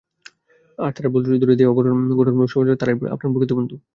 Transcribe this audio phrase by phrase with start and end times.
[0.79, 2.17] তবে যাঁরা ভুলত্রুটি ধরিয়ে দিয়ে গঠনমূলক
[2.47, 3.75] সমালোচনা করবে, তাঁরাই আপনার প্রকৃত বন্ধু।